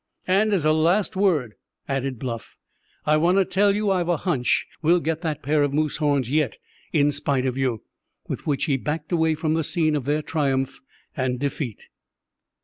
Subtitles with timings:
[0.25, 1.53] "And as a last word,"
[1.87, 2.57] added Bluff,
[3.05, 6.27] "I want to tell you I've a hunch we'll get that pair of moose horns
[6.27, 6.57] yet,
[6.91, 7.83] in spite of you,"
[8.27, 10.79] with which he backed away from the scene of their triumph
[11.15, 11.83] and defeat.